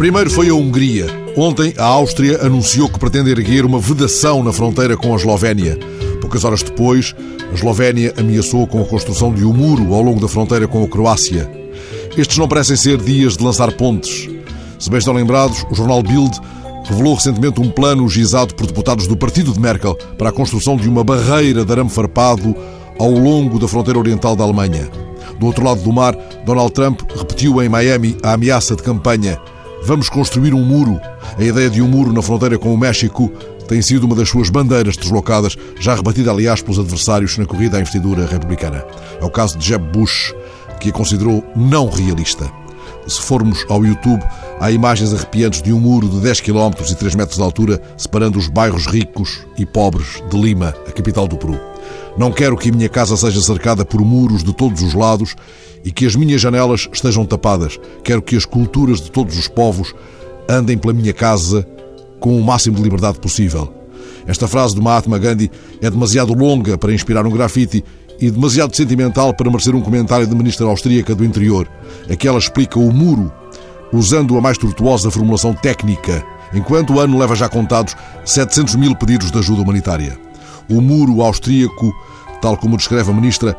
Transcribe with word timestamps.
Primeiro 0.00 0.30
foi 0.30 0.48
a 0.48 0.54
Hungria. 0.54 1.08
Ontem, 1.36 1.74
a 1.76 1.84
Áustria 1.84 2.40
anunciou 2.40 2.88
que 2.88 2.98
pretende 2.98 3.30
erguer 3.30 3.66
uma 3.66 3.78
vedação 3.78 4.42
na 4.42 4.50
fronteira 4.50 4.96
com 4.96 5.12
a 5.12 5.16
Eslovénia. 5.16 5.78
Poucas 6.22 6.42
horas 6.42 6.62
depois, 6.62 7.14
a 7.50 7.54
Eslovénia 7.54 8.14
ameaçou 8.16 8.66
com 8.66 8.80
a 8.80 8.86
construção 8.86 9.30
de 9.30 9.44
um 9.44 9.52
muro 9.52 9.92
ao 9.92 10.00
longo 10.00 10.18
da 10.18 10.26
fronteira 10.26 10.66
com 10.66 10.82
a 10.82 10.88
Croácia. 10.88 11.50
Estes 12.16 12.38
não 12.38 12.48
parecem 12.48 12.76
ser 12.76 12.96
dias 12.96 13.36
de 13.36 13.44
lançar 13.44 13.70
pontes. 13.72 14.26
Se 14.78 14.88
bem 14.88 15.00
estão 15.00 15.12
lembrados, 15.12 15.66
o 15.70 15.74
jornal 15.74 16.02
Bild 16.02 16.34
revelou 16.86 17.14
recentemente 17.14 17.60
um 17.60 17.70
plano 17.70 18.08
gizado 18.08 18.54
por 18.54 18.66
deputados 18.66 19.06
do 19.06 19.18
partido 19.18 19.52
de 19.52 19.60
Merkel 19.60 19.94
para 20.16 20.30
a 20.30 20.32
construção 20.32 20.78
de 20.78 20.88
uma 20.88 21.04
barreira 21.04 21.62
de 21.62 21.72
arame 21.72 21.90
farpado 21.90 22.56
ao 22.98 23.10
longo 23.10 23.58
da 23.58 23.68
fronteira 23.68 23.98
oriental 23.98 24.34
da 24.34 24.44
Alemanha. 24.44 24.88
Do 25.38 25.44
outro 25.44 25.62
lado 25.62 25.82
do 25.82 25.92
mar, 25.92 26.16
Donald 26.46 26.72
Trump 26.72 27.02
repetiu 27.14 27.62
em 27.62 27.68
Miami 27.68 28.16
a 28.22 28.32
ameaça 28.32 28.74
de 28.74 28.82
campanha: 28.82 29.38
Vamos 29.82 30.08
construir 30.08 30.54
um 30.54 30.64
muro. 30.64 31.00
A 31.38 31.42
ideia 31.42 31.70
de 31.70 31.80
um 31.80 31.88
muro 31.88 32.12
na 32.12 32.22
fronteira 32.22 32.58
com 32.58 32.72
o 32.72 32.78
México 32.78 33.32
tem 33.66 33.80
sido 33.80 34.04
uma 34.04 34.14
das 34.14 34.28
suas 34.28 34.50
bandeiras 34.50 34.96
deslocadas, 34.96 35.56
já 35.78 35.94
rebatida, 35.94 36.30
aliás, 36.30 36.60
pelos 36.60 36.78
adversários 36.78 37.38
na 37.38 37.46
corrida 37.46 37.76
à 37.76 37.80
investidura 37.80 38.26
republicana. 38.26 38.84
É 39.20 39.24
o 39.24 39.30
caso 39.30 39.56
de 39.56 39.66
Jeb 39.66 39.82
Bush, 39.92 40.34
que 40.80 40.90
a 40.90 40.92
considerou 40.92 41.44
não 41.56 41.88
realista. 41.88 42.50
Se 43.06 43.20
formos 43.22 43.64
ao 43.68 43.84
YouTube, 43.84 44.22
há 44.60 44.70
imagens 44.70 45.14
arrepiantes 45.14 45.62
de 45.62 45.72
um 45.72 45.80
muro 45.80 46.08
de 46.08 46.20
10 46.20 46.40
km 46.40 46.72
e 46.90 46.94
3 46.94 47.14
metros 47.14 47.38
de 47.38 47.42
altura 47.42 47.80
separando 47.96 48.38
os 48.38 48.48
bairros 48.48 48.86
ricos 48.86 49.46
e 49.56 49.64
pobres 49.64 50.22
de 50.28 50.40
Lima, 50.40 50.74
a 50.86 50.92
capital 50.92 51.26
do 51.26 51.36
Peru. 51.36 51.69
Não 52.16 52.32
quero 52.32 52.56
que 52.56 52.70
a 52.70 52.72
minha 52.72 52.88
casa 52.88 53.16
seja 53.16 53.40
cercada 53.40 53.84
por 53.84 54.00
muros 54.00 54.42
de 54.42 54.52
todos 54.52 54.82
os 54.82 54.94
lados 54.94 55.34
e 55.84 55.90
que 55.90 56.06
as 56.06 56.14
minhas 56.14 56.40
janelas 56.40 56.88
estejam 56.92 57.24
tapadas. 57.24 57.78
Quero 58.02 58.22
que 58.22 58.36
as 58.36 58.44
culturas 58.44 59.00
de 59.00 59.10
todos 59.10 59.38
os 59.38 59.48
povos 59.48 59.94
andem 60.48 60.76
pela 60.76 60.92
minha 60.92 61.12
casa 61.12 61.66
com 62.18 62.38
o 62.38 62.44
máximo 62.44 62.76
de 62.76 62.82
liberdade 62.82 63.18
possível. 63.18 63.72
Esta 64.26 64.46
frase 64.46 64.74
do 64.74 64.82
Mahatma 64.82 65.18
Gandhi 65.18 65.50
é 65.80 65.90
demasiado 65.90 66.34
longa 66.34 66.76
para 66.76 66.92
inspirar 66.92 67.26
um 67.26 67.30
grafite 67.30 67.84
e 68.20 68.30
demasiado 68.30 68.76
sentimental 68.76 69.32
para 69.32 69.50
merecer 69.50 69.74
um 69.74 69.80
comentário 69.80 70.26
da 70.26 70.34
ministra 70.34 70.66
austríaca 70.66 71.14
do 71.14 71.24
interior. 71.24 71.66
Aquela 72.10 72.38
explica 72.38 72.78
o 72.78 72.92
muro 72.92 73.32
usando 73.92 74.36
a 74.36 74.40
mais 74.40 74.58
tortuosa 74.58 75.10
formulação 75.10 75.54
técnica, 75.54 76.24
enquanto 76.52 76.94
o 76.94 77.00
ano 77.00 77.18
leva 77.18 77.34
já 77.34 77.48
contados 77.48 77.96
700 78.24 78.76
mil 78.76 78.94
pedidos 78.94 79.30
de 79.30 79.38
ajuda 79.38 79.62
humanitária. 79.62 80.18
O 80.70 80.80
muro 80.80 81.20
austríaco, 81.22 81.92
tal 82.40 82.56
como 82.56 82.76
descreve 82.76 83.10
a 83.10 83.14
ministra, 83.14 83.56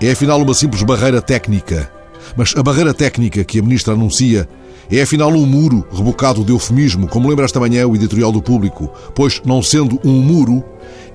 é 0.00 0.12
afinal 0.12 0.40
uma 0.40 0.54
simples 0.54 0.82
barreira 0.82 1.20
técnica. 1.20 1.90
Mas 2.36 2.54
a 2.56 2.62
barreira 2.62 2.94
técnica 2.94 3.44
que 3.44 3.58
a 3.58 3.62
ministra 3.62 3.94
anuncia 3.94 4.48
é 4.90 5.02
afinal 5.02 5.30
um 5.30 5.46
muro 5.46 5.86
rebocado 5.92 6.44
de 6.44 6.52
eufemismo, 6.52 7.08
como 7.08 7.28
lembra 7.28 7.44
esta 7.44 7.60
manhã 7.60 7.86
o 7.86 7.96
editorial 7.96 8.30
do 8.30 8.42
público, 8.42 8.90
pois, 9.14 9.40
não 9.44 9.62
sendo 9.62 9.98
um 10.04 10.20
muro, 10.20 10.62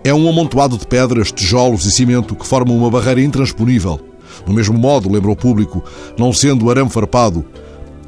é 0.03 0.13
um 0.13 0.27
amontoado 0.27 0.77
de 0.77 0.85
pedras, 0.85 1.31
tijolos 1.31 1.85
e 1.85 1.91
cimento 1.91 2.35
que 2.35 2.45
formam 2.47 2.77
uma 2.77 2.89
barreira 2.89 3.21
intransponível. 3.21 3.99
Do 4.45 4.53
mesmo 4.53 4.77
modo, 4.77 5.11
lembra 5.11 5.31
o 5.31 5.35
público, 5.35 5.83
não 6.17 6.33
sendo 6.33 6.69
arame 6.69 6.89
farpado, 6.89 7.45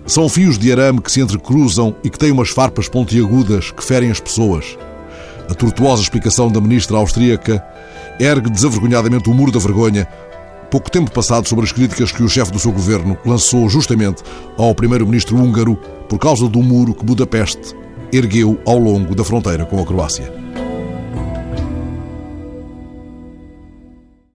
são 0.05 0.27
fios 0.27 0.57
de 0.57 0.71
arame 0.71 1.01
que 1.01 1.11
se 1.11 1.21
entrecruzam 1.21 1.95
e 2.03 2.09
que 2.09 2.17
têm 2.17 2.31
umas 2.31 2.49
farpas 2.49 2.89
pontiagudas 2.89 3.71
que 3.71 3.83
ferem 3.83 4.09
as 4.09 4.19
pessoas. 4.19 4.77
A 5.49 5.53
tortuosa 5.55 6.03
explicação 6.03 6.51
da 6.51 6.61
ministra 6.61 6.97
austríaca 6.97 7.63
ergue 8.19 8.51
desavergonhadamente 8.51 9.29
o 9.29 9.33
muro 9.33 9.51
da 9.51 9.59
vergonha, 9.59 10.07
pouco 10.69 10.91
tempo 10.91 11.09
passado 11.09 11.47
sobre 11.47 11.65
as 11.65 11.71
críticas 11.71 12.11
que 12.11 12.21
o 12.21 12.29
chefe 12.29 12.51
do 12.51 12.59
seu 12.59 12.71
governo 12.71 13.17
lançou 13.25 13.67
justamente 13.67 14.21
ao 14.57 14.75
primeiro-ministro 14.75 15.35
húngaro 15.35 15.75
por 16.07 16.19
causa 16.19 16.47
do 16.47 16.61
muro 16.61 16.93
que 16.93 17.03
Budapeste 17.03 17.75
ergueu 18.13 18.59
ao 18.65 18.77
longo 18.77 19.15
da 19.15 19.23
fronteira 19.23 19.65
com 19.65 19.81
a 19.81 19.85
Croácia. 19.85 20.31